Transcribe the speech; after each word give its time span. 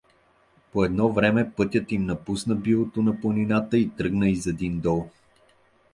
По 0.71 0.85
едно 0.85 1.11
време 1.11 1.51
пътят 1.51 1.91
им 1.91 2.05
напусна 2.05 2.55
билото 2.55 3.01
на 3.01 3.21
планината 3.21 3.77
и 3.77 3.89
тръгна 3.89 4.29
из 4.29 4.45
един 4.47 4.79
дол. 4.79 5.09